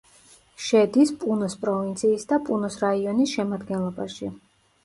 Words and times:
შედის 0.67 1.11
პუნოს 1.25 1.57
პროვინციის 1.65 2.25
და 2.33 2.39
პუნოს 2.49 2.79
რაიონის 2.87 3.37
შემადგენლობაში. 3.39 4.33